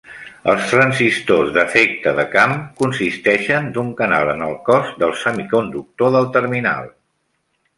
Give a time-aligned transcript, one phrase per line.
[0.51, 6.91] Els transistors d'efecte de camp consisteixen d'un canal en el cos del semiconductor del terminal.